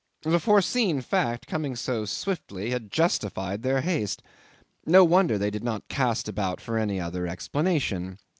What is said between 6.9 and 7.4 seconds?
other